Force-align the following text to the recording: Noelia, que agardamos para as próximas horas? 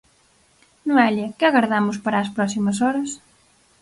Noelia, 0.87 1.33
que 1.37 1.45
agardamos 1.47 1.97
para 2.05 2.17
as 2.23 2.29
próximas 2.35 2.77
horas? 2.83 3.09